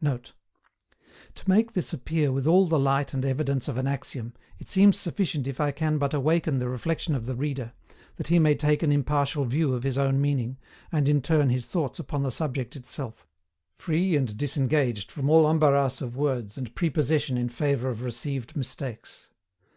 [Note: 0.00 0.32
"To 1.34 1.48
make 1.50 1.72
this 1.72 1.92
appear 1.92 2.30
with 2.30 2.46
all 2.46 2.66
the 2.66 2.78
light 2.78 3.12
and 3.12 3.24
evidence 3.24 3.66
of 3.66 3.76
an 3.76 3.88
axiom, 3.88 4.32
it 4.60 4.68
seems 4.68 4.96
sufficient 4.96 5.48
if 5.48 5.60
I 5.60 5.72
can 5.72 5.98
but 5.98 6.14
awaken 6.14 6.60
the 6.60 6.68
reflection 6.68 7.16
of 7.16 7.26
the 7.26 7.34
reader, 7.34 7.72
that 8.14 8.28
he 8.28 8.38
may 8.38 8.54
take 8.54 8.84
an 8.84 8.92
impartial 8.92 9.44
view 9.44 9.74
of 9.74 9.82
his 9.82 9.98
own 9.98 10.20
meaning, 10.20 10.56
and 10.92 11.08
in 11.08 11.20
turn 11.20 11.48
his 11.48 11.66
thoughts 11.66 11.98
upon 11.98 12.22
the 12.22 12.30
subject 12.30 12.76
itself, 12.76 13.26
free 13.76 14.14
and 14.16 14.36
disengaged 14.36 15.10
from 15.10 15.28
all 15.28 15.50
embarrass 15.50 16.00
of 16.00 16.14
words 16.16 16.56
and 16.56 16.76
prepossession 16.76 17.36
in 17.36 17.48
favour 17.48 17.90
of 17.90 18.02
received 18.02 18.56
mistakes." 18.56 19.30